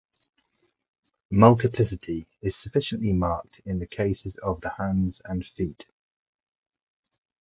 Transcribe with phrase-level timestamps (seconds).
[1.29, 5.85] Multiplicity is sufficiently marked in the cases of the hands and feet.